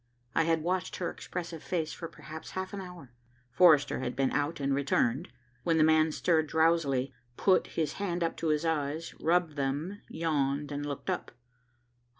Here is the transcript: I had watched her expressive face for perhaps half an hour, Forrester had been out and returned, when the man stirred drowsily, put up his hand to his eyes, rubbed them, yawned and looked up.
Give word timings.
I 0.33 0.45
had 0.45 0.63
watched 0.63 0.95
her 0.95 1.11
expressive 1.11 1.61
face 1.61 1.93
for 1.93 2.07
perhaps 2.07 2.49
half 2.57 2.73
an 2.73 2.81
hour, 2.81 3.11
Forrester 3.51 3.99
had 3.99 4.15
been 4.15 4.31
out 4.31 4.59
and 4.59 4.73
returned, 4.73 5.27
when 5.63 5.77
the 5.77 5.83
man 5.83 6.11
stirred 6.11 6.47
drowsily, 6.47 7.13
put 7.37 7.67
up 7.67 7.73
his 7.73 7.93
hand 8.01 8.23
to 8.37 8.47
his 8.47 8.65
eyes, 8.65 9.13
rubbed 9.19 9.57
them, 9.57 10.01
yawned 10.09 10.71
and 10.71 10.87
looked 10.87 11.11
up. 11.11 11.31